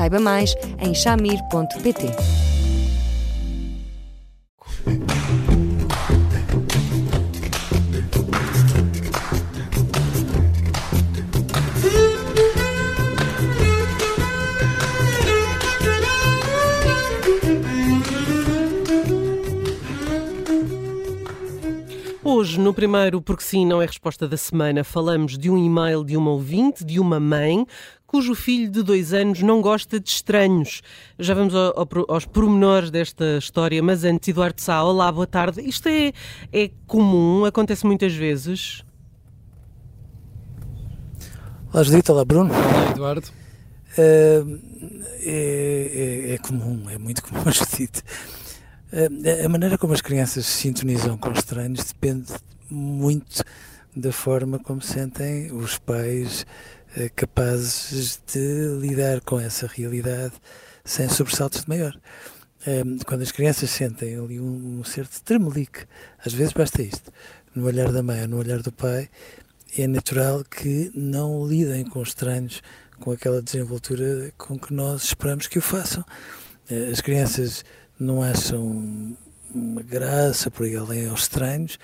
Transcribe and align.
Saiba 0.00 0.18
mais 0.18 0.54
em 0.78 0.94
chamir.pt. 0.94 2.40
Hoje, 22.22 22.58
no 22.58 22.72
primeiro 22.72 23.20
Porque 23.20 23.42
Sim 23.42 23.66
Não 23.66 23.82
é 23.82 23.86
Resposta 23.86 24.26
da 24.26 24.36
Semana, 24.36 24.82
falamos 24.82 25.36
de 25.36 25.50
um 25.50 25.58
e-mail 25.58 26.02
de 26.02 26.16
uma 26.16 26.30
ouvinte, 26.30 26.84
de 26.84 26.98
uma 26.98 27.20
mãe, 27.20 27.66
cujo 28.10 28.34
filho 28.34 28.68
de 28.68 28.82
dois 28.82 29.14
anos 29.14 29.40
não 29.40 29.62
gosta 29.62 30.00
de 30.00 30.10
estranhos. 30.10 30.82
Já 31.16 31.32
vamos 31.32 31.54
ao, 31.54 31.78
ao, 31.78 31.88
aos 32.08 32.26
pormenores 32.26 32.90
desta 32.90 33.38
história, 33.38 33.80
mas 33.80 34.02
antes, 34.02 34.28
Eduardo 34.28 34.60
Sá, 34.60 34.82
olá, 34.82 35.12
boa 35.12 35.28
tarde. 35.28 35.60
Isto 35.60 35.88
é, 35.88 36.12
é 36.52 36.72
comum, 36.88 37.44
acontece 37.44 37.86
muitas 37.86 38.12
vezes? 38.12 38.82
Olá, 41.72 41.84
Judito, 41.84 42.12
olá, 42.12 42.24
Bruno. 42.24 42.52
Olá, 42.52 42.90
Eduardo. 42.90 43.28
Uh, 43.96 44.60
é, 45.20 46.30
é, 46.30 46.34
é, 46.34 46.38
comum, 46.38 46.90
é 46.90 46.98
muito 46.98 47.22
comum, 47.22 47.44
Judito. 47.46 48.02
Uh, 48.92 49.44
a 49.44 49.48
maneira 49.48 49.78
como 49.78 49.92
as 49.92 50.00
crianças 50.00 50.46
se 50.46 50.62
sintonizam 50.62 51.16
com 51.16 51.30
estranhos 51.30 51.84
depende 51.84 52.32
muito 52.68 53.44
da 53.94 54.10
forma 54.10 54.58
como 54.58 54.82
sentem 54.82 55.52
os 55.52 55.78
pais 55.78 56.42
uh, 56.42 56.79
capazes 57.14 58.20
de 58.26 58.78
lidar 58.80 59.20
com 59.20 59.38
essa 59.38 59.66
realidade 59.66 60.34
sem 60.84 61.08
sobressaltos 61.08 61.62
de 61.62 61.68
maior. 61.68 61.98
Uh, 62.66 63.04
quando 63.06 63.22
as 63.22 63.32
crianças 63.32 63.70
sentem 63.70 64.18
ali 64.18 64.38
um, 64.40 64.82
certo 64.84 65.22
tremelique, 65.22 65.86
às 66.24 66.32
vezes 66.32 66.52
basta 66.52 66.82
isto, 66.82 67.10
no 67.54 67.64
olhar 67.66 67.90
da 67.90 68.02
mãe 68.02 68.22
ou 68.22 68.28
no 68.28 68.38
olhar 68.38 68.60
do 68.60 68.72
pai, 68.72 69.08
é 69.78 69.86
natural 69.86 70.44
que 70.44 70.90
não 70.94 71.46
lidem 71.46 71.84
com 71.84 72.02
estranhos 72.02 72.62
com 73.00 73.12
aquela 73.12 73.40
desenvoltura 73.40 74.32
com 74.36 74.58
que 74.58 74.74
nós 74.74 75.04
esperamos 75.04 75.46
que 75.46 75.58
o 75.58 75.62
façam. 75.62 76.04
As 76.90 77.00
crianças 77.00 77.64
não 77.98 78.22
acham 78.22 79.16
uma 79.54 79.82
graça 79.82 80.50
por 80.50 80.66
aí 80.66 80.76
além 80.76 81.08
aos 81.08 81.22
estranhos, 81.22 81.78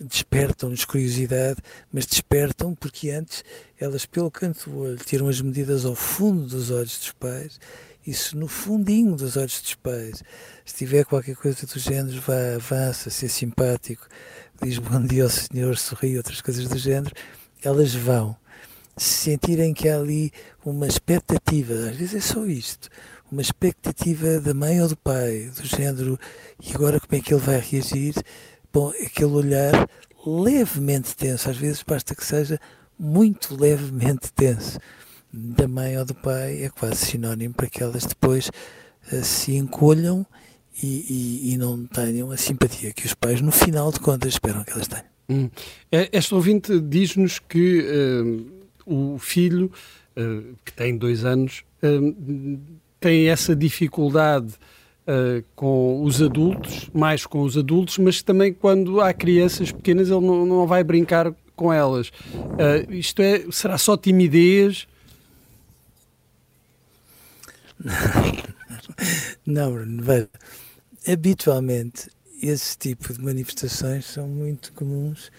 despertam-lhes 0.00 0.84
curiosidade, 0.84 1.60
mas 1.92 2.06
despertam 2.06 2.74
porque 2.74 3.10
antes 3.10 3.44
elas, 3.78 4.06
pelo 4.06 4.30
canto 4.30 4.70
do 4.70 4.78
olho, 4.78 4.96
tiram 4.96 5.28
as 5.28 5.40
medidas 5.40 5.84
ao 5.84 5.94
fundo 5.94 6.46
dos 6.46 6.70
olhos 6.70 6.98
dos 6.98 7.12
pais. 7.12 7.60
Isso 8.06 8.36
no 8.38 8.48
fundinho 8.48 9.16
dos 9.16 9.36
olhos 9.36 9.60
dos 9.60 9.74
pais. 9.74 10.22
Se 10.64 10.76
tiver 10.76 11.04
qualquer 11.04 11.36
coisa 11.36 11.66
do 11.66 11.78
género, 11.78 12.20
vá, 12.20 12.54
avança, 12.54 13.10
ser 13.10 13.28
simpático, 13.28 14.06
diz 14.62 14.78
bom 14.78 15.02
dia 15.04 15.24
ao 15.24 15.30
senhor, 15.30 15.76
sorri, 15.76 16.16
outras 16.16 16.40
coisas 16.40 16.66
do 16.68 16.78
género, 16.78 17.14
elas 17.62 17.94
vão. 17.94 18.36
Se 18.96 19.30
sentirem 19.30 19.74
que 19.74 19.88
há 19.88 19.96
ali 19.96 20.32
uma 20.64 20.86
expectativa, 20.86 21.74
às 21.74 21.96
vezes 21.96 22.14
é 22.14 22.20
só 22.20 22.44
isto, 22.46 22.88
uma 23.30 23.42
expectativa 23.42 24.40
da 24.40 24.54
mãe 24.54 24.80
ou 24.80 24.88
do 24.88 24.96
pai, 24.96 25.50
do 25.54 25.66
género, 25.66 26.18
e 26.60 26.74
agora 26.74 26.98
como 26.98 27.20
é 27.20 27.22
que 27.22 27.32
ele 27.32 27.42
vai 27.42 27.60
reagir? 27.60 28.14
Bom, 28.72 28.90
aquele 28.90 29.32
olhar 29.32 29.88
levemente 30.26 31.16
tenso, 31.16 31.48
às 31.48 31.56
vezes 31.56 31.82
basta 31.82 32.14
que 32.14 32.24
seja 32.24 32.60
muito 32.98 33.56
levemente 33.58 34.32
tenso, 34.32 34.78
da 35.32 35.68
mãe 35.68 35.96
ou 35.96 36.04
do 36.04 36.14
pai, 36.14 36.64
é 36.64 36.68
quase 36.68 36.96
sinónimo 36.96 37.54
para 37.54 37.68
que 37.68 37.82
elas 37.82 38.04
depois 38.04 38.50
uh, 39.12 39.22
se 39.22 39.56
encolham 39.56 40.26
e, 40.82 40.86
e, 40.86 41.52
e, 41.52 41.56
não 41.56 41.86
tenham 41.86 42.30
a 42.30 42.36
simpatia 42.36 42.92
que 42.92 43.04
os 43.04 43.14
pais, 43.14 43.40
no 43.40 43.50
final 43.50 43.90
de 43.90 44.00
contas, 44.00 44.34
esperam 44.34 44.62
que 44.64 44.72
elas 44.72 44.86
tenham. 44.86 45.04
Hum. 45.28 45.50
Esta 45.90 46.34
ouvinte 46.34 46.80
diz-nos 46.80 47.38
que 47.38 47.84
uh, 47.84 49.14
o 49.14 49.18
filho, 49.18 49.72
uh, 50.16 50.56
que 50.64 50.72
tem 50.72 50.96
dois 50.96 51.24
anos, 51.24 51.64
tem 53.00 53.28
essa 53.28 53.54
dificuldade 53.54 54.54
uh, 55.08 55.42
com 55.56 56.02
os 56.04 56.20
adultos, 56.20 56.90
mais 56.92 57.24
com 57.24 57.40
os 57.40 57.56
adultos, 57.56 57.96
mas 57.98 58.22
também 58.22 58.52
quando 58.52 59.00
há 59.00 59.12
crianças 59.14 59.72
pequenas 59.72 60.10
ele 60.10 60.20
não, 60.20 60.44
não 60.44 60.66
vai 60.66 60.84
brincar 60.84 61.34
com 61.56 61.72
elas. 61.72 62.08
Uh, 62.08 62.92
isto 62.92 63.22
é, 63.22 63.44
será 63.50 63.78
só 63.78 63.96
timidez? 63.96 64.86
Não, 69.46 69.72
Bruno, 69.72 70.02
habitualmente 71.06 72.10
esse 72.42 72.76
tipo 72.76 73.12
de 73.12 73.20
manifestações 73.22 74.04
são 74.04 74.26
muito 74.28 74.72
comuns 74.72 75.30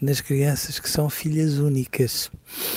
nas 0.00 0.20
crianças 0.20 0.80
que 0.80 0.90
são 0.90 1.08
filhas 1.08 1.58
únicas 1.58 2.30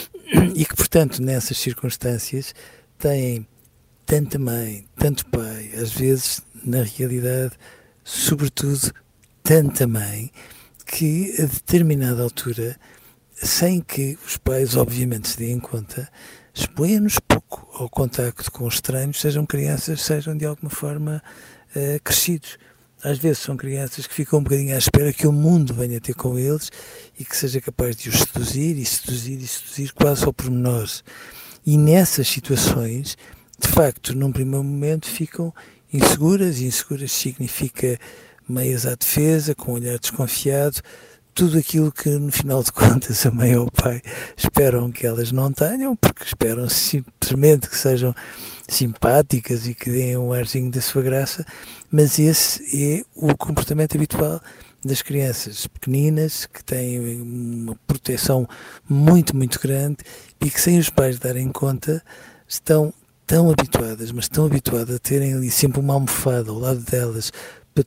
e 0.53 0.65
que, 0.65 0.75
portanto, 0.75 1.21
nessas 1.21 1.57
circunstâncias 1.57 2.53
têm 2.99 3.47
tanta 4.05 4.37
mãe, 4.37 4.85
tanto 4.95 5.25
pai, 5.27 5.71
às 5.81 5.91
vezes, 5.91 6.41
na 6.63 6.83
realidade, 6.83 7.53
sobretudo, 8.03 8.91
tanta 9.43 9.87
mãe, 9.87 10.31
que 10.85 11.33
a 11.39 11.45
determinada 11.45 12.21
altura, 12.21 12.77
sem 13.33 13.81
que 13.81 14.17
os 14.25 14.37
pais, 14.37 14.75
obviamente, 14.75 15.29
se 15.29 15.37
deem 15.37 15.59
conta, 15.59 16.09
expõem-nos 16.53 17.19
pouco 17.19 17.67
ao 17.73 17.89
contacto 17.89 18.51
com 18.51 18.65
os 18.65 18.75
estranhos, 18.75 19.19
sejam 19.19 19.45
crianças, 19.45 20.01
sejam 20.01 20.37
de 20.37 20.45
alguma 20.45 20.69
forma 20.69 21.21
uh, 21.75 22.01
crescidos. 22.03 22.57
Às 23.03 23.19
vezes 23.19 23.39
são 23.39 23.57
crianças 23.57 24.07
que 24.07 24.13
ficam 24.13 24.39
um 24.39 24.43
bocadinho 24.43 24.73
à 24.73 24.77
espera 24.77 25.13
que 25.13 25.27
o 25.27 25.31
mundo 25.31 25.73
venha 25.73 26.01
ter 26.01 26.15
com 26.15 26.39
eles 26.39 26.71
e 27.19 27.25
que 27.25 27.35
seja 27.35 27.61
capaz 27.61 27.95
de 27.95 28.09
os 28.09 28.19
seduzir 28.19 28.77
e 28.77 28.85
seduzir 28.85 29.37
e 29.37 29.47
seduzir 29.47 29.93
quase 29.93 30.25
ao 30.25 30.33
pormenor. 30.33 30.89
E 31.65 31.77
nessas 31.77 32.27
situações, 32.27 33.15
de 33.59 33.67
facto, 33.69 34.15
num 34.15 34.31
primeiro 34.31 34.63
momento 34.63 35.07
ficam 35.07 35.53
inseguras, 35.91 36.59
e 36.59 36.65
inseguras 36.65 37.11
significa 37.11 37.99
meias 38.47 38.85
à 38.85 38.95
defesa, 38.95 39.55
com 39.55 39.71
um 39.71 39.75
olhar 39.75 39.97
desconfiado, 39.97 40.81
tudo 41.33 41.57
aquilo 41.57 41.91
que 41.91 42.09
no 42.09 42.31
final 42.31 42.63
de 42.63 42.71
contas 42.71 43.25
a 43.25 43.31
mãe 43.31 43.55
ou 43.57 43.67
o 43.67 43.71
pai 43.71 44.01
esperam 44.37 44.89
que 44.89 45.05
elas 45.05 45.31
não 45.31 45.51
tenham, 45.51 45.95
porque 45.95 46.23
esperam 46.23 46.69
simplesmente 46.69 47.69
que 47.69 47.77
sejam 47.77 48.15
simpáticas 48.67 49.67
e 49.67 49.75
que 49.75 49.91
deem 49.91 50.17
um 50.17 50.31
arzinho 50.31 50.71
da 50.71 50.81
sua 50.81 51.01
graça, 51.01 51.45
mas 51.91 52.17
esse 52.17 52.97
é 52.97 53.03
o 53.13 53.35
comportamento 53.35 53.95
habitual 53.95 54.41
das 54.83 55.01
crianças 55.01 55.67
pequeninas 55.67 56.45
que 56.45 56.63
têm 56.63 57.21
uma 57.21 57.75
proteção 57.87 58.47
muito, 58.87 59.35
muito 59.35 59.59
grande 59.59 59.97
e 60.39 60.49
que 60.49 60.61
sem 60.61 60.79
os 60.79 60.89
pais 60.89 61.19
darem 61.19 61.51
conta 61.51 62.03
estão 62.47 62.93
tão 63.25 63.49
habituadas, 63.49 64.11
mas 64.11 64.27
tão 64.27 64.45
habituadas 64.45 64.95
a 64.95 64.99
terem 64.99 65.33
ali 65.33 65.49
sempre 65.49 65.79
uma 65.79 65.93
almofada 65.93 66.51
ao 66.51 66.59
lado 66.59 66.79
delas 66.79 67.31
para, 67.73 67.83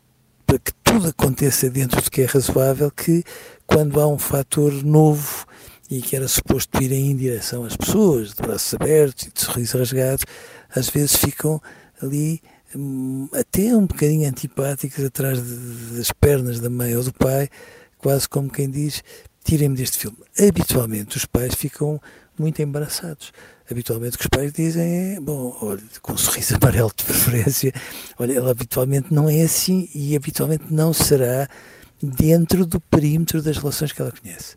para 0.46 0.58
que 0.58 0.72
tudo 0.82 1.08
aconteça 1.08 1.70
dentro 1.70 2.02
do 2.02 2.10
que 2.10 2.22
é 2.22 2.24
razoável, 2.24 2.90
que 2.90 3.22
quando 3.66 4.00
há 4.00 4.06
um 4.06 4.18
fator 4.18 4.72
novo 4.84 5.46
e 5.90 6.02
que 6.02 6.16
era 6.16 6.28
suposto 6.28 6.82
ir 6.82 6.92
em 6.92 7.16
direção 7.16 7.64
às 7.64 7.76
pessoas, 7.76 8.34
de 8.34 8.42
braços 8.42 8.74
abertos 8.74 9.26
e 9.26 9.32
de 9.32 9.40
sorriso 9.40 9.78
rasgado, 9.78 10.24
às 10.74 10.88
vezes 10.88 11.16
ficam 11.16 11.60
ali 12.02 12.42
hum, 12.74 13.28
até 13.32 13.74
um 13.74 13.86
bocadinho 13.86 14.28
antipáticas 14.28 15.04
atrás 15.04 15.42
de, 15.42 15.96
das 15.96 16.12
pernas 16.12 16.60
da 16.60 16.68
mãe 16.68 16.94
ou 16.96 17.02
do 17.02 17.12
pai, 17.12 17.48
quase 17.96 18.28
como 18.28 18.50
quem 18.50 18.68
diz, 18.68 19.02
tirem-me 19.48 19.76
deste 19.76 19.98
filme. 19.98 20.18
Habitualmente 20.38 21.16
os 21.16 21.24
pais 21.24 21.54
ficam 21.54 22.00
muito 22.38 22.60
embaraçados 22.60 23.32
habitualmente 23.70 24.16
o 24.16 24.18
que 24.18 24.24
os 24.24 24.28
pais 24.28 24.52
dizem 24.52 25.14
é, 25.14 25.20
bom, 25.20 25.56
olha, 25.60 25.82
com 26.00 26.12
um 26.12 26.16
sorriso 26.16 26.56
amarelo 26.60 26.90
de 26.96 27.04
preferência, 27.04 27.72
olha, 28.18 28.32
ela 28.32 28.50
habitualmente 28.50 29.12
não 29.12 29.28
é 29.28 29.42
assim 29.42 29.88
e 29.94 30.16
habitualmente 30.16 30.64
não 30.70 30.92
será 30.92 31.48
dentro 32.02 32.64
do 32.64 32.80
perímetro 32.80 33.42
das 33.42 33.58
relações 33.58 33.92
que 33.92 34.00
ela 34.00 34.12
conhece. 34.12 34.54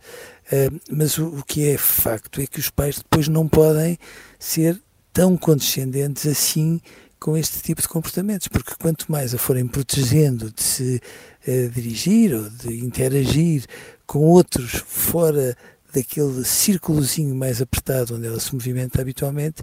Uh, 0.47 0.79
mas 0.89 1.17
o, 1.17 1.27
o, 1.27 1.43
que 1.43 1.69
é 1.69 1.77
facto 1.77 2.39
é 2.39 2.47
que 2.47 2.59
os 2.59 2.69
pais 2.69 2.97
depois 2.97 3.27
não 3.27 3.47
podem 3.47 3.97
ser 4.39 4.81
tão 5.13 5.35
condescendentes 5.35 6.25
assim 6.25 6.79
com 7.21 7.37
este 7.37 7.61
tipo 7.61 7.79
de 7.79 7.87
comportamentos, 7.87 8.47
porque 8.47 8.73
quanto 8.79 9.11
mais 9.11 9.31
a 9.35 9.37
forem 9.37 9.67
protegendo 9.67 10.51
de 10.51 10.63
se 10.63 11.01
uh, 11.47 11.69
dirigir 11.69 12.33
ou 12.33 12.49
de 12.49 12.83
interagir 12.83 13.65
com 14.07 14.21
outros 14.21 14.71
fora 14.87 15.55
daquele 15.93 16.43
círculozinho 16.43 17.35
mais 17.35 17.61
apertado 17.61 18.15
onde 18.15 18.25
ela 18.25 18.39
se 18.39 18.51
movimenta 18.51 18.99
habitualmente, 18.99 19.61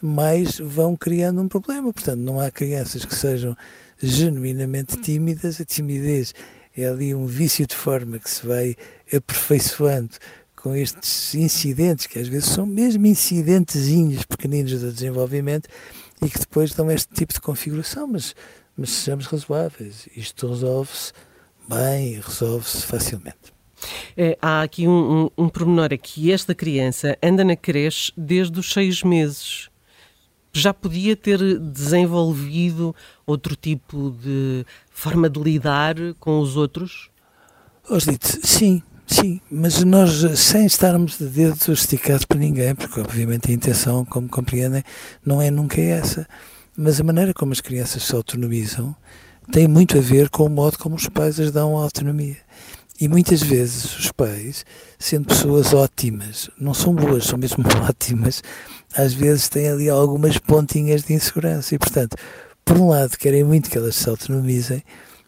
mais 0.00 0.58
vão 0.58 0.96
criando 0.96 1.42
um 1.42 1.48
problema. 1.48 1.92
Portanto, 1.92 2.20
não 2.20 2.40
há 2.40 2.50
crianças 2.50 3.04
que 3.04 3.14
sejam 3.14 3.54
genuinamente 4.02 4.96
tímidas, 4.96 5.60
a 5.60 5.64
timidez 5.64 6.34
é 6.74 6.86
ali 6.86 7.14
um 7.14 7.26
vício 7.26 7.66
de 7.66 7.76
forma 7.76 8.18
que 8.18 8.30
se 8.30 8.46
vai 8.46 8.76
aperfeiçoando 9.14 10.12
com 10.56 10.74
estes 10.74 11.34
incidentes, 11.34 12.06
que 12.06 12.18
às 12.18 12.28
vezes 12.28 12.48
são 12.48 12.64
mesmo 12.64 13.04
incidentezinhos 13.04 14.24
pequeninos 14.24 14.80
do 14.80 14.90
desenvolvimento 14.90 15.68
e 16.22 16.28
que 16.28 16.38
depois 16.38 16.72
dão 16.72 16.90
este 16.90 17.12
tipo 17.12 17.32
de 17.32 17.40
configuração, 17.40 18.06
mas, 18.06 18.34
mas 18.76 18.90
sejamos 18.90 19.26
razoáveis, 19.26 20.08
isto 20.16 20.48
resolve-se 20.48 21.12
bem, 21.68 22.20
resolve-se 22.20 22.82
facilmente. 22.86 23.54
É, 24.16 24.38
há 24.40 24.62
aqui 24.62 24.88
um, 24.88 25.24
um, 25.36 25.44
um 25.44 25.48
pormenor, 25.48 25.92
é 25.92 25.96
que 25.96 26.32
esta 26.32 26.54
criança 26.54 27.18
anda 27.22 27.44
na 27.44 27.56
creche 27.56 28.12
desde 28.16 28.58
os 28.58 28.72
seis 28.72 29.02
meses. 29.02 29.68
Já 30.52 30.72
podia 30.72 31.16
ter 31.16 31.58
desenvolvido 31.58 32.94
outro 33.26 33.56
tipo 33.56 34.16
de 34.22 34.64
forma 34.88 35.28
de 35.28 35.40
lidar 35.40 35.96
com 36.20 36.38
os 36.38 36.56
outros? 36.56 37.10
Osdite, 37.90 38.46
sim, 38.46 38.82
sim, 39.06 39.40
mas 39.50 39.82
nós, 39.84 40.10
sem 40.38 40.66
estarmos 40.66 41.18
de 41.18 41.26
dedo 41.26 41.72
esticado 41.72 42.26
para 42.26 42.38
ninguém, 42.38 42.74
porque 42.74 43.00
obviamente 43.00 43.50
a 43.50 43.54
intenção, 43.54 44.04
como 44.04 44.28
compreendem, 44.28 44.82
não 45.24 45.40
é 45.40 45.50
nunca 45.50 45.80
essa, 45.80 46.26
mas 46.76 47.00
a 47.00 47.04
maneira 47.04 47.32
como 47.32 47.52
as 47.52 47.60
crianças 47.60 48.02
se 48.02 48.14
autonomizam 48.14 48.94
tem 49.50 49.68
muito 49.68 49.98
a 49.98 50.00
ver 50.00 50.28
com 50.30 50.44
o 50.44 50.48
modo 50.48 50.78
como 50.78 50.96
os 50.96 51.08
pais 51.08 51.38
as 51.38 51.50
dão 51.50 51.78
a 51.78 51.82
autonomia. 51.82 52.36
E 53.00 53.08
muitas 53.08 53.42
vezes 53.42 53.98
os 53.98 54.12
pais, 54.12 54.64
sendo 54.98 55.26
pessoas 55.26 55.74
ótimas, 55.74 56.48
não 56.58 56.72
são 56.72 56.94
boas, 56.94 57.24
são 57.24 57.38
mesmo 57.38 57.64
ótimas, 57.88 58.42
às 58.96 59.12
vezes 59.12 59.48
têm 59.48 59.68
ali 59.68 59.90
algumas 59.90 60.38
pontinhas 60.38 61.02
de 61.02 61.12
insegurança. 61.12 61.74
E, 61.74 61.78
portanto, 61.78 62.16
por 62.64 62.78
um 62.78 62.88
lado, 62.88 63.18
querem 63.18 63.42
muito 63.42 63.68
que 63.68 63.76
elas 63.76 63.96
se 63.96 64.08
autonomizem, 64.08 64.82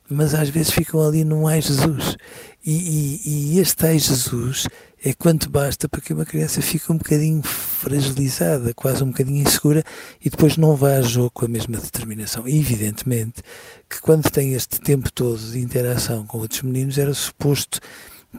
mas 0.08 0.34
às 0.34 0.48
vezes 0.48 0.70
ficam 0.70 1.00
ali 1.00 1.24
num 1.24 1.46
ai 1.46 1.60
Jesus. 1.60 2.16
E, 2.64 2.72
e, 2.72 3.54
e 3.54 3.58
este 3.60 3.86
ai 3.86 3.98
Jesus 3.98 4.66
é 5.04 5.12
quanto 5.12 5.48
basta 5.48 5.88
para 5.88 6.00
que 6.00 6.12
uma 6.12 6.24
criança 6.24 6.60
fique 6.60 6.90
um 6.90 6.96
bocadinho 6.96 7.42
fragilizada, 7.42 8.74
quase 8.74 9.04
um 9.04 9.08
bocadinho 9.08 9.46
insegura 9.46 9.84
e 10.20 10.28
depois 10.28 10.56
não 10.56 10.74
vá 10.74 10.96
a 10.96 11.02
jogo 11.02 11.30
com 11.30 11.44
a 11.44 11.48
mesma 11.48 11.78
determinação. 11.78 12.48
E 12.48 12.58
evidentemente 12.58 13.42
que 13.88 14.00
quando 14.00 14.30
tem 14.30 14.54
este 14.54 14.80
tempo 14.80 15.12
todo 15.12 15.38
de 15.38 15.60
interação 15.60 16.26
com 16.26 16.38
outros 16.38 16.62
meninos 16.62 16.98
era 16.98 17.14
suposto 17.14 17.80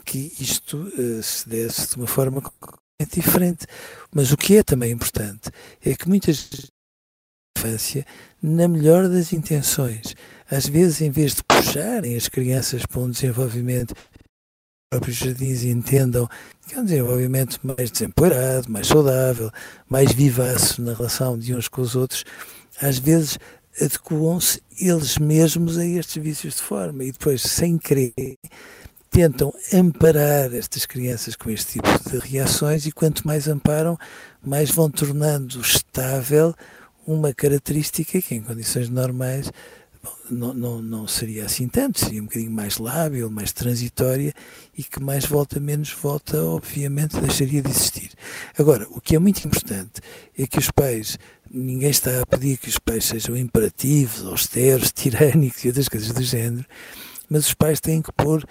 que 0.06 0.34
isto 0.40 0.78
uh, 0.78 1.24
se 1.24 1.48
desse 1.48 1.90
de 1.90 1.98
uma 1.98 2.08
forma 2.08 2.42
diferente. 3.14 3.66
Mas 4.14 4.31
o 4.31 4.38
que 4.38 4.58
é 4.58 4.64
também 4.64 4.92
importante 4.92 5.50
é 5.86 5.94
que 5.96 6.08
muitas 6.08 6.50
infância, 7.57 8.06
na 8.42 8.68
melhor 8.68 9.09
das 9.09 9.33
intenções, 9.33 10.15
às 10.50 10.68
vezes 10.68 11.01
em 11.01 11.09
vez 11.09 11.33
de 11.33 11.44
puxarem 11.44 12.15
as 12.15 12.30
crianças 12.30 12.86
para 12.86 13.01
um 13.01 13.09
desenvolvimento 13.09 13.95
próprios 14.89 15.18
jardins 15.18 15.63
entendam 15.63 16.30
que 16.65 16.75
é 16.75 16.80
um 16.80 16.86
desenvolvimento 16.86 17.59
mais 17.62 17.92
desempoeirado, 17.92 18.71
mais 18.71 18.88
saudável, 18.88 19.51
mais 19.89 20.13
vivaço 20.13 20.81
na 20.81 20.94
relação 20.94 21.38
de 21.38 21.54
uns 21.54 21.68
com 21.68 21.81
os 21.81 21.95
outros, 21.95 22.24
às 22.81 22.98
vezes 22.98 23.38
adequam-se 23.81 24.62
eles 24.80 25.18
mesmos 25.18 25.77
a 25.77 25.86
estes 25.86 26.24
vícios 26.24 26.56
de 26.56 26.62
forma 26.62 27.04
e 27.04 27.12
depois, 27.12 27.42
sem 27.42 27.77
querer, 27.77 28.13
tentam 29.09 29.54
amparar 29.74 30.54
estas 30.54 30.86
crianças 30.86 31.36
com 31.36 31.50
este 31.50 31.74
tipo 31.74 32.09
de 32.09 32.19
reações 32.19 32.86
e 32.86 32.92
quanto 32.92 33.27
mais 33.27 33.48
amparam, 33.48 33.98
mais 34.45 34.71
vão 34.71 34.89
tornando 34.89 35.59
estável 35.59 36.56
uma 37.07 37.33
característica 37.33 38.21
que 38.21 38.36
em 38.36 38.42
condições 38.42 38.89
normais 38.89 39.50
não, 40.30 40.54
não, 40.54 40.81
não 40.81 41.07
seria 41.07 41.45
assim 41.45 41.68
tanto, 41.68 42.00
seria 42.00 42.21
um 42.21 42.25
bocadinho 42.25 42.51
mais 42.51 42.77
lábil, 42.77 43.30
mais 43.30 43.51
transitória 43.51 44.33
e 44.77 44.83
que 44.83 45.01
mais 45.01 45.25
volta, 45.25 45.59
menos 45.59 45.92
volta, 45.92 46.44
obviamente 46.44 47.19
deixaria 47.19 47.62
de 47.62 47.69
existir. 47.69 48.12
Agora, 48.57 48.86
o 48.92 49.01
que 49.01 49.15
é 49.15 49.19
muito 49.19 49.45
importante 49.45 50.01
é 50.38 50.45
que 50.45 50.59
os 50.59 50.69
pais, 50.69 51.18
ninguém 51.50 51.89
está 51.89 52.21
a 52.21 52.25
pedir 52.25 52.57
que 52.57 52.69
os 52.69 52.77
pais 52.77 53.06
sejam 53.06 53.36
imperativos, 53.38 54.25
austeros, 54.25 54.92
tirânicos 54.94 55.63
e 55.63 55.68
outras 55.69 55.88
coisas 55.88 56.12
do 56.12 56.24
género, 56.24 56.65
mas 57.30 57.48
os 57.48 57.54
pais 57.54 57.80
têm 57.80 58.01
que 58.01 58.12
pôr 58.12 58.45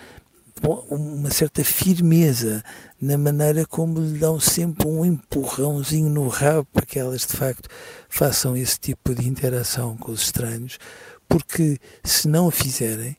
uma 0.88 1.30
certa 1.30 1.62
firmeza 1.62 2.64
na 3.00 3.18
maneira 3.18 3.66
como 3.66 4.00
lhe 4.00 4.18
dão 4.18 4.40
sempre 4.40 4.86
um 4.86 5.04
empurrãozinho 5.04 6.08
no 6.08 6.28
rabo 6.28 6.66
para 6.72 6.86
que 6.86 6.98
elas 6.98 7.22
de 7.22 7.36
facto 7.36 7.68
façam 8.08 8.56
esse 8.56 8.78
tipo 8.80 9.14
de 9.14 9.28
interação 9.28 9.96
com 9.96 10.12
os 10.12 10.22
estranhos, 10.22 10.78
porque 11.28 11.78
se 12.02 12.26
não 12.28 12.46
o 12.46 12.50
fizerem, 12.50 13.16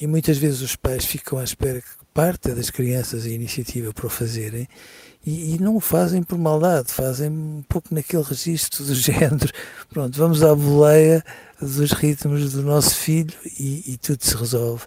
e 0.00 0.06
muitas 0.06 0.38
vezes 0.38 0.62
os 0.62 0.76
pais 0.76 1.04
ficam 1.04 1.38
à 1.38 1.44
espera 1.44 1.80
que 1.80 1.88
parte 2.14 2.52
das 2.52 2.70
crianças 2.70 3.26
a 3.26 3.28
iniciativa 3.28 3.92
para 3.92 4.06
o 4.06 4.10
fazerem, 4.10 4.66
e, 5.26 5.54
e, 5.54 5.58
não 5.58 5.76
o 5.76 5.80
fazem 5.80 6.22
por 6.22 6.38
maldade, 6.38 6.90
fazem 6.90 7.28
um 7.28 7.62
pouco 7.68 7.94
naquele 7.94 8.22
registro 8.22 8.84
do 8.84 8.94
género, 8.94 9.52
pronto, 9.90 10.16
vamos 10.16 10.42
à 10.42 10.54
boleia 10.54 11.22
dos 11.60 11.92
ritmos 11.92 12.52
do 12.52 12.62
nosso 12.62 12.94
filho 12.94 13.34
e, 13.58 13.92
e 13.92 13.96
tudo 13.98 14.24
se 14.24 14.34
resolve. 14.34 14.84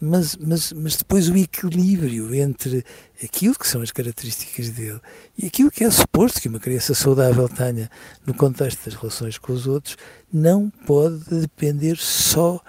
Mas, 0.00 0.34
mas, 0.36 0.72
mas 0.72 0.96
depois 0.96 1.28
o 1.28 1.36
equilíbrio 1.36 2.34
entre 2.34 2.84
aquilo 3.22 3.54
que 3.54 3.68
são 3.68 3.82
as 3.82 3.90
características 3.90 4.70
dele 4.70 4.98
e 5.36 5.46
aquilo 5.46 5.70
que 5.70 5.84
é 5.84 5.90
suposto 5.90 6.40
que 6.40 6.48
uma 6.48 6.58
criança 6.58 6.94
saudável 6.94 7.46
tenha 7.50 7.90
no 8.26 8.32
contexto 8.32 8.82
das 8.86 8.94
relações 8.94 9.36
com 9.36 9.52
os 9.52 9.66
outros 9.66 9.98
não 10.32 10.70
pode 10.86 11.22
depender 11.28 11.98
só 11.98 12.62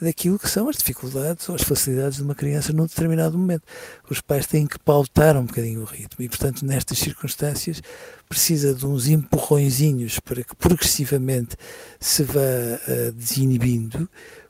daquilo 0.00 0.38
que 0.38 0.48
são 0.48 0.68
as 0.68 0.76
dificuldades 0.76 1.48
ou 1.48 1.54
as 1.54 1.62
facilidades 1.62 2.18
de 2.18 2.22
uma 2.22 2.34
criança 2.34 2.72
num 2.72 2.86
determinado 2.86 3.36
momento. 3.36 3.64
Os 4.08 4.20
pais 4.20 4.46
têm 4.46 4.66
que 4.66 4.78
pautar 4.78 5.36
um 5.36 5.44
bocadinho 5.44 5.82
o 5.82 5.84
ritmo 5.84 6.24
e, 6.24 6.28
portanto, 6.28 6.64
nestas 6.64 6.98
circunstâncias, 6.98 7.82
precisa 8.28 8.74
de 8.74 8.86
uns 8.86 9.08
empurrõezinhos 9.08 10.20
para 10.20 10.42
que 10.42 10.54
progressivamente 10.54 11.56
se 11.98 12.22
vá 12.22 12.40
uh, 12.40 13.12
desinibindo. 13.12 14.08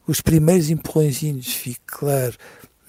Os 0.09 0.21
primeiros 0.21 0.71
empurrõezinhos, 0.71 1.53
fique 1.53 1.81
claro, 1.87 2.35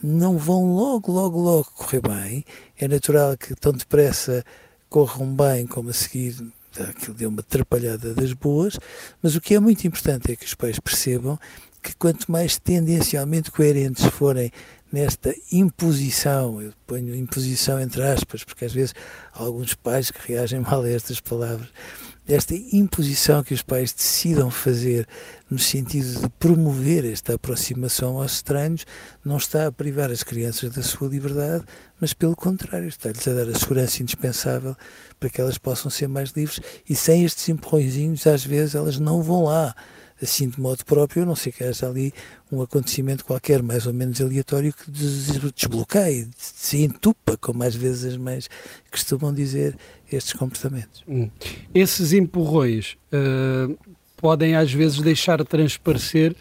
não 0.01 0.37
vão 0.37 0.73
logo, 0.73 1.11
logo, 1.11 1.39
logo 1.39 1.65
correr 1.75 2.01
bem. 2.01 2.45
É 2.77 2.87
natural 2.87 3.37
que 3.37 3.53
tão 3.53 3.73
depressa 3.73 4.43
corram 4.89 5.35
bem 5.35 5.67
como 5.67 5.89
a 5.89 5.93
seguir 5.93 6.35
aquilo 6.79 7.13
deu 7.15 7.29
uma 7.29 7.41
atrapalhada 7.41 8.13
das 8.13 8.31
boas, 8.33 8.77
mas 9.21 9.35
o 9.35 9.41
que 9.41 9.55
é 9.55 9.59
muito 9.59 9.85
importante 9.85 10.31
é 10.31 10.35
que 10.35 10.45
os 10.45 10.53
pais 10.53 10.79
percebam 10.79 11.37
que 11.81 11.95
quanto 11.95 12.31
mais 12.31 12.57
tendencialmente 12.57 13.51
coerentes 13.51 14.05
forem 14.05 14.51
nesta 14.91 15.33
imposição, 15.51 16.61
eu 16.61 16.73
ponho 16.85 17.15
imposição 17.15 17.79
entre 17.79 18.01
aspas, 18.03 18.43
porque 18.43 18.65
às 18.65 18.73
vezes 18.73 18.93
há 19.33 19.43
alguns 19.43 19.73
pais 19.73 20.11
que 20.11 20.31
reagem 20.31 20.59
mal 20.59 20.81
a 20.83 20.89
estas 20.89 21.19
palavras, 21.19 21.69
esta 22.29 22.53
imposição 22.53 23.43
que 23.43 23.55
os 23.55 23.63
pais 23.63 23.91
decidam 23.91 24.51
fazer 24.51 25.07
no 25.49 25.57
sentido 25.57 26.21
de 26.21 26.29
promover 26.37 27.03
esta 27.03 27.33
aproximação 27.33 28.21
aos 28.21 28.33
estranhos, 28.33 28.85
não 29.25 29.37
está 29.37 29.65
a 29.65 29.71
privar 29.71 30.11
as 30.11 30.21
crianças 30.21 30.71
da 30.71 30.83
sua 30.83 31.07
liberdade, 31.07 31.63
mas 31.99 32.13
pelo 32.13 32.35
contrário, 32.35 32.87
está-lhes 32.87 33.27
a 33.27 33.33
dar 33.33 33.49
a 33.49 33.57
segurança 33.57 34.03
indispensável 34.03 34.75
para 35.19 35.29
que 35.29 35.41
elas 35.41 35.57
possam 35.57 35.89
ser 35.89 36.07
mais 36.07 36.29
livres 36.29 36.59
e 36.87 36.95
sem 36.95 37.25
estes 37.25 37.49
empurrõezinhos, 37.49 38.27
às 38.27 38.45
vezes 38.45 38.75
elas 38.75 38.99
não 38.99 39.23
vão 39.23 39.45
lá 39.45 39.75
assim 40.21 40.49
de 40.49 40.59
modo 40.59 40.83
próprio, 40.85 41.23
a 41.23 41.25
não 41.25 41.35
ser 41.35 41.51
que 41.51 41.63
haja 41.63 41.87
ali 41.87 42.13
um 42.51 42.61
acontecimento 42.61 43.25
qualquer 43.25 43.61
mais 43.61 43.85
ou 43.85 43.93
menos 43.93 44.19
aleatório 44.21 44.73
que 44.73 44.89
desbloqueie, 44.91 46.27
se 46.37 46.83
entupa, 46.83 47.37
como 47.37 47.63
às 47.63 47.75
vezes 47.75 48.13
as 48.13 48.17
mães 48.17 48.49
costumam 48.91 49.33
dizer, 49.33 49.77
estes 50.11 50.33
comportamentos. 50.33 51.03
Hum. 51.07 51.29
Esses 51.73 52.13
empurrões 52.13 52.97
uh, 53.13 53.77
podem 54.17 54.55
às 54.55 54.71
vezes 54.71 54.99
deixar 54.99 55.43
transparecer 55.45 56.35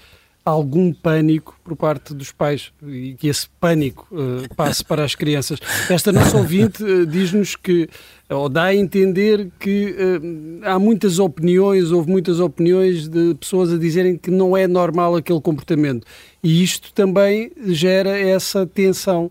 algum 0.49 0.93
pânico 0.93 1.59
por 1.63 1.77
parte 1.77 2.15
dos 2.15 2.33
pais 2.33 2.73
e 2.87 3.15
que 3.15 3.29
esse 3.29 3.49
pânico 3.61 4.07
uh, 4.11 4.55
passe 4.55 4.85
para 4.85 5.05
as 5.05 5.15
crianças. 5.15 5.59
Esta 5.91 6.13
nossa 6.13 6.37
ouvinte 6.37 6.83
uh, 6.83 7.07
diz-nos 7.07 7.57
que, 7.57 7.89
ou 8.29 8.49
dá 8.49 8.65
a 8.65 8.75
entender 8.75 9.51
que 9.59 9.95
uh, 9.95 10.67
há 10.67 10.79
muitas 10.79 11.19
opiniões, 11.19 11.91
houve 11.91 12.11
muitas 12.11 12.41
opiniões 12.41 13.09
de 13.09 13.35
pessoas 13.35 13.73
a 13.73 13.79
dizerem 13.79 14.17
que 14.17 14.31
não 14.31 14.57
é 14.57 14.67
normal 14.67 15.17
aquele 15.17 15.41
comportamento. 15.41 16.07
E 16.43 16.63
isto 16.63 16.93
também 16.93 17.53
gera 17.67 18.17
essa 18.19 18.67
tensão 18.67 19.31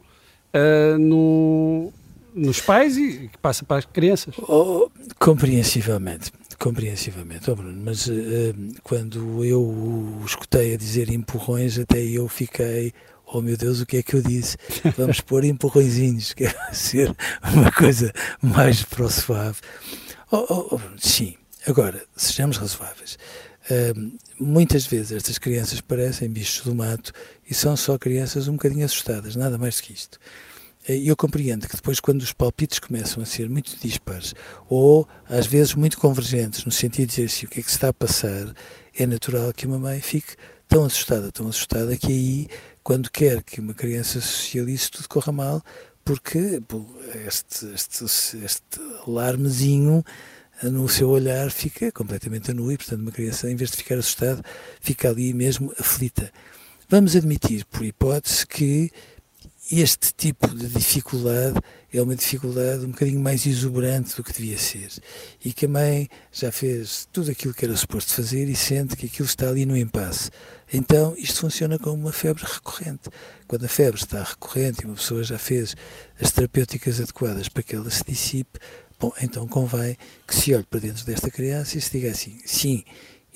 no, 0.99 1.93
nos 2.33 2.59
pais 2.59 2.97
e 2.97 3.29
que 3.31 3.37
passa 3.37 3.63
para 3.63 3.77
as 3.77 3.85
crianças. 3.85 4.33
Oh, 4.39 4.89
compreensivelmente. 5.19 6.31
Compreensivamente, 6.59 7.51
oh 7.51 7.55
Bruno, 7.55 7.79
mas 7.83 8.07
uh, 8.07 8.13
quando 8.83 9.45
eu 9.45 9.61
o 9.61 10.23
escutei 10.25 10.73
a 10.73 10.77
dizer 10.77 11.09
empurrões, 11.11 11.77
até 11.77 12.03
eu 12.03 12.27
fiquei, 12.27 12.93
oh 13.27 13.41
meu 13.41 13.55
Deus, 13.55 13.79
o 13.79 13.85
que 13.85 13.97
é 13.97 14.03
que 14.03 14.15
eu 14.15 14.23
disse? 14.23 14.57
Vamos 14.97 15.21
pôr 15.21 15.43
empurrõezinhos, 15.43 16.33
que 16.33 16.47
vai 16.47 16.73
ser 16.73 17.15
uma 17.53 17.71
coisa 17.71 18.11
mais 18.41 18.83
para 18.83 19.05
o 19.05 19.09
suave. 19.09 19.59
Oh, 20.31 20.45
oh, 20.49 20.75
oh, 20.75 20.79
sim, 20.97 21.35
agora, 21.67 22.03
sejamos 22.15 22.57
razoáveis. 22.57 23.19
Uh, 23.69 24.17
muitas 24.39 24.87
vezes 24.87 25.11
estas 25.11 25.37
crianças 25.37 25.79
parecem 25.79 26.27
bichos 26.27 26.65
do 26.65 26.73
mato 26.73 27.13
e 27.47 27.53
são 27.53 27.77
só 27.77 27.99
crianças 27.99 28.47
um 28.47 28.53
bocadinho 28.53 28.83
assustadas, 28.83 29.35
nada 29.35 29.59
mais 29.59 29.75
do 29.75 29.83
que 29.83 29.93
isto. 29.93 30.17
Eh, 30.87 31.01
eu 31.03 31.15
compreendo 31.15 31.67
que 31.67 31.75
depois, 31.75 31.99
quando 31.99 32.21
os 32.21 32.31
palpites 32.31 32.79
começam 32.79 33.21
a 33.21 33.25
ser 33.25 33.49
muito 33.49 33.77
dispares 33.81 34.33
ou 34.69 35.07
às 35.27 35.45
vezes 35.45 35.73
muito 35.73 35.97
convergentes, 35.97 36.63
no 36.65 36.71
sentido 36.71 37.09
de 37.09 37.15
dizer 37.15 37.25
assim, 37.25 37.45
o 37.45 37.49
que 37.49 37.59
é 37.59 37.63
que 37.63 37.69
se 37.69 37.75
está 37.75 37.89
a 37.89 37.93
passar, 37.93 38.53
é 38.95 39.05
natural 39.05 39.53
que 39.53 39.67
uma 39.67 39.77
mãe 39.77 39.99
fique 39.99 40.35
tão 40.67 40.83
assustada, 40.85 41.31
tão 41.31 41.47
assustada, 41.47 41.95
que 41.97 42.07
aí, 42.07 42.47
quando 42.83 43.11
quer 43.11 43.43
que 43.43 43.59
uma 43.59 43.73
criança 43.73 44.19
socialize, 44.21 44.89
tudo 44.89 45.07
corra 45.07 45.31
mal, 45.31 45.63
porque 46.03 46.61
este, 47.25 47.65
este, 47.73 48.05
este 48.43 48.79
alarmezinho 49.05 50.03
eh, 50.63 50.69
no 50.69 50.87
seu 50.87 51.09
olhar 51.09 51.51
fica 51.51 51.91
completamente 51.91 52.51
anu 52.51 52.71
e, 52.71 52.77
portanto, 52.77 53.01
uma 53.01 53.11
criança, 53.11 53.49
em 53.51 53.55
vez 53.55 53.71
de 53.71 53.77
ficar 53.77 53.97
assustada, 53.97 54.41
fica 54.79 55.09
ali 55.09 55.33
mesmo 55.33 55.73
aflita. 55.77 56.31
Vamos 56.89 57.15
admitir, 57.15 57.65
por 57.65 57.83
hipótese, 57.83 58.47
que 58.47 58.89
este 59.69 60.13
tipo 60.13 60.47
de 60.47 60.67
dificuldade 60.67 61.59
é 61.91 62.01
uma 62.01 62.15
dificuldade 62.15 62.85
um 62.85 62.91
bocadinho 62.91 63.19
mais 63.19 63.45
exuberante 63.45 64.15
do 64.15 64.23
que 64.23 64.31
devia 64.31 64.57
ser. 64.57 64.89
E 65.43 65.51
que 65.51 65.65
a 65.65 65.69
mãe 65.69 66.07
já 66.31 66.51
fez 66.51 67.07
tudo 67.11 67.31
aquilo 67.31 67.53
que 67.53 67.65
era 67.65 67.75
suposto 67.75 68.13
fazer 68.13 68.47
e 68.47 68.55
sente 68.55 68.95
que 68.95 69.07
aquilo 69.07 69.25
está 69.25 69.49
ali 69.49 69.65
no 69.65 69.75
impasse. 69.75 70.29
Então, 70.73 71.13
isto 71.17 71.41
funciona 71.41 71.77
como 71.77 71.95
uma 71.95 72.11
febre 72.13 72.43
recorrente. 72.45 73.09
Quando 73.47 73.65
a 73.65 73.69
febre 73.69 73.99
está 73.99 74.23
recorrente 74.23 74.83
e 74.83 74.85
uma 74.85 74.95
pessoa 74.95 75.23
já 75.23 75.37
fez 75.37 75.75
as 76.19 76.31
terapêuticas 76.31 76.99
adequadas 76.99 77.49
para 77.49 77.63
que 77.63 77.75
ela 77.75 77.89
se 77.89 78.03
dissipe, 78.05 78.59
bom, 78.99 79.11
então 79.21 79.47
convém 79.47 79.97
que 80.25 80.35
se 80.35 80.53
olhe 80.53 80.65
para 80.65 80.79
dentro 80.79 81.05
desta 81.05 81.29
criança 81.29 81.77
e 81.77 81.81
se 81.81 81.91
diga 81.91 82.11
assim: 82.11 82.39
sim, 82.45 82.83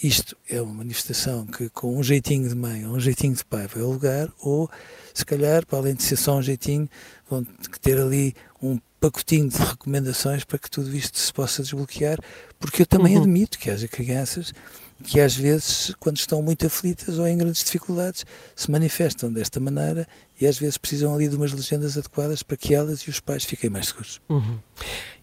isto 0.04 0.36
é 0.50 0.62
uma 0.62 0.74
manifestação 0.74 1.46
que 1.46 1.70
com 1.70 1.98
um 1.98 2.04
jeitinho 2.04 2.50
de 2.50 2.56
mãe 2.56 2.86
ou 2.86 2.96
um 2.96 3.00
jeitinho 3.00 3.36
de 3.36 3.46
pai 3.46 3.68
vai 3.68 3.84
ao 3.84 3.92
lugar, 3.92 4.30
ou 4.40 4.70
se 5.14 5.26
calhar, 5.26 5.66
para 5.66 5.80
além 5.80 5.94
de 5.94 6.04
ser 6.04 6.16
só 6.16 6.38
um 6.38 6.42
jeitinho, 6.42 6.90
vão 7.30 7.46
ter 7.82 8.00
ali 8.00 8.34
um 8.62 8.80
pacotinho 9.00 9.50
de 9.50 9.58
recomendações 9.58 10.44
para 10.44 10.60
que 10.60 10.70
tudo 10.70 10.96
isto 10.96 11.18
se 11.18 11.32
possa 11.34 11.62
desbloquear, 11.62 12.20
porque 12.60 12.84
eu 12.84 12.86
também 12.86 13.16
uhum. 13.16 13.24
admito 13.24 13.58
que 13.58 13.70
haja 13.70 13.88
crianças 13.88 14.54
que 15.02 15.20
às 15.20 15.36
vezes, 15.36 15.94
quando 16.00 16.16
estão 16.18 16.42
muito 16.42 16.66
aflitas 16.66 17.20
ou 17.20 17.28
em 17.28 17.38
grandes 17.38 17.64
dificuldades, 17.64 18.26
se 18.56 18.72
manifestam 18.72 19.32
desta 19.32 19.60
maneira 19.60 20.08
e 20.40 20.48
às 20.48 20.58
vezes 20.58 20.78
precisam 20.78 21.14
ali 21.14 21.28
de 21.28 21.36
umas 21.36 21.52
legendas 21.52 21.98
adequadas 21.98 22.42
para 22.42 22.56
que 22.58 22.74
elas 22.74 23.02
e 23.02 23.10
os 23.10 23.20
pais 23.20 23.44
fiquem 23.44 23.70
mais 23.70 23.88
seguros. 23.88 24.22
Uhum. 24.30 24.58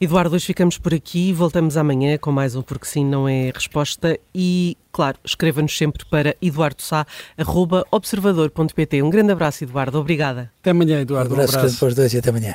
Eduardo, 0.00 0.36
hoje 0.36 0.46
ficamos 0.46 0.78
por 0.78 0.94
aqui, 0.94 1.32
voltamos 1.32 1.76
amanhã 1.76 2.16
com 2.18 2.30
mais 2.30 2.54
um 2.54 2.62
Porque 2.62 2.86
Sim 2.86 3.04
Não 3.04 3.28
É 3.28 3.50
Resposta 3.52 4.16
e, 4.34 4.76
claro, 4.92 5.18
escreva-nos 5.24 5.76
sempre 5.76 6.04
para 6.06 6.36
eduardosá.observador.pt. 6.40 9.02
Um 9.02 9.10
grande 9.10 9.32
abraço, 9.32 9.64
Eduardo, 9.64 9.98
obrigada. 9.98 10.52
Até 10.60 10.70
amanhã, 10.70 11.00
Eduardo. 11.00 11.30
Um 11.30 11.34
abraço, 11.34 11.56
um 11.56 11.58
abraço. 11.58 11.78
para 11.78 11.88
os 11.88 11.94
dois 11.94 12.14
e 12.14 12.18
até 12.18 12.30
amanhã. 12.30 12.54